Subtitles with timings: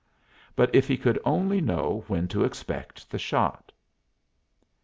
[0.55, 3.71] But if he could only know when to expect the shot!